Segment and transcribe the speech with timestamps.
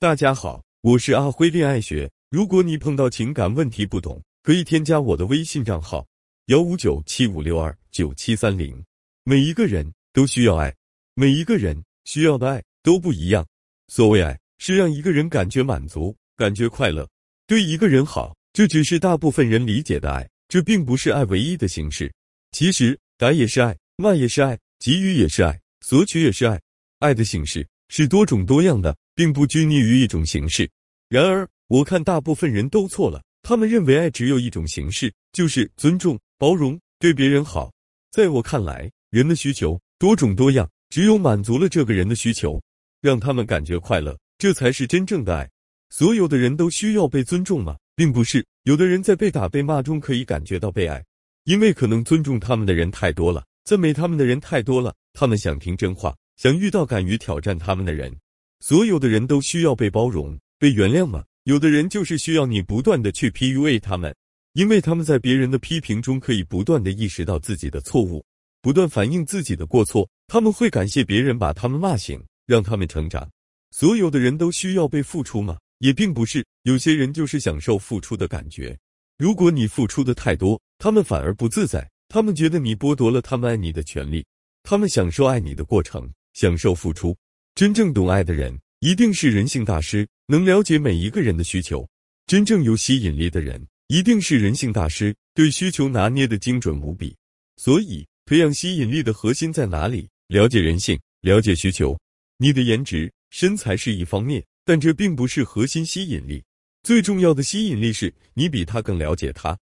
[0.00, 2.08] 大家好，我是阿辉恋爱学。
[2.30, 6.06] 如果你碰到情感问题不懂，可以添加我的微信账号
[6.46, 8.80] 幺五九七五六二九七三零。
[9.24, 10.72] 每一个人都需要爱，
[11.14, 13.44] 每一个人需要的爱都不一样。
[13.88, 17.04] 所谓爱，是让一个人感觉满足，感觉快乐，
[17.48, 22.08] 对一个人好，这只是大部分人理解的爱，这并不是爱唯一的形式。
[22.52, 26.60] 其实，打也是爱，骂也是爱，给予也是爱，索取也是爱。
[27.00, 28.96] 爱的形式是多种多样的。
[29.18, 30.70] 并不拘泥于一种形式。
[31.08, 33.20] 然而，我看大部分人都错了。
[33.42, 37.68] 他们认为爱只有一种形式，就是尊重、包容、对别人好。
[38.12, 42.62] 在我看来，人的需求多种多样，只有满足了这个人的需求，
[43.00, 45.50] 让他们感觉快乐，这才是真正的爱。
[45.90, 47.76] 所有的人都需要被尊重吗？
[47.96, 48.46] 并不是。
[48.62, 51.04] 有的人在被打、被骂中可以感觉到被爱，
[51.42, 58.16] 因为可能尊重他们的人太多了，赞美他们的人太多了，他们想听真话，想遇到敢于挑战他们的人。
[58.60, 61.24] 所有的人都需要被包容、被原谅吗？
[61.44, 64.14] 有的人就是需要你不断的去 PUA 他们，
[64.52, 68.24] 因为他们在别人的批评中可以不断的意识到自己的错误，
[68.60, 70.08] 不断反映自己的过错。
[70.26, 73.26] 他们会感谢别人把他们骂醒，让他们成长。
[73.70, 75.56] 所有的人都需要被付出吗？
[75.78, 76.44] 也并不是。
[76.64, 78.76] 有些人就是享受付出的感觉。
[79.16, 84.26] 如果你付出的太多，他们反而不自在，他们觉得你剥夺了他们爱你的权利，
[84.62, 87.16] 他们享受爱你的过程，享受付出。
[87.58, 91.84] 真正懂爱的人，一定是人性大师，能了解每一个人的需求。
[92.24, 97.16] 真正有吸引力的人，一定是人性大师，对需求拿捏的精准无比。
[97.56, 100.08] 所以，培养吸引力的核心在哪里？
[100.28, 101.98] 了解人性，了解需求。
[102.36, 106.40] 你的颜值、身材是一方面，但这并不是核心吸引力。
[106.84, 109.58] 最重要的吸引力是你比他更了解他，